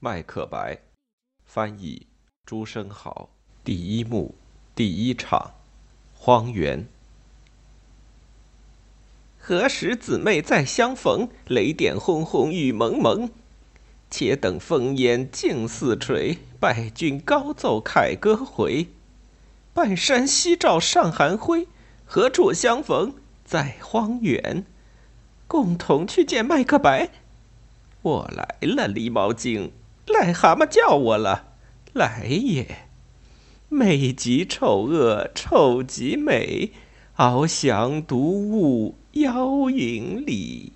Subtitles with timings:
[0.00, 0.78] 麦克白，
[1.44, 2.06] 翻译
[2.46, 3.30] 朱生豪。
[3.64, 4.36] 第一幕，
[4.76, 5.54] 第一场，
[6.16, 6.86] 荒原。
[9.40, 11.28] 何时姊妹再相逢？
[11.48, 13.28] 雷电轰轰，雨蒙蒙。
[14.08, 18.86] 且等烽烟尽似垂，败军高奏凯歌回。
[19.74, 21.66] 半山夕照上寒辉，
[22.06, 23.14] 何处相逢？
[23.44, 24.64] 在荒原。
[25.48, 27.10] 共同去见麦克白。
[28.02, 29.72] 我来了，狸猫精。
[30.08, 31.52] 癞蛤蟆叫我了，
[31.92, 32.66] 来也！
[33.68, 36.72] 美极丑恶，丑极美，
[37.16, 40.72] 翱翔独舞妖影里。